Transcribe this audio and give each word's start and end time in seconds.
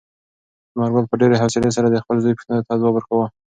ثمرګل 0.71 1.03
په 1.09 1.15
ډېرې 1.21 1.39
حوصلې 1.41 1.71
سره 1.77 1.87
د 1.89 1.95
خپل 2.03 2.15
زوی 2.23 2.33
پوښتنو 2.37 2.65
ته 2.67 2.73
ځواب 2.81 2.93
ورکاوه. 2.95 3.25